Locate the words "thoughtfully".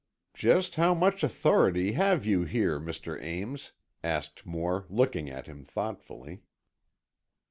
5.63-6.41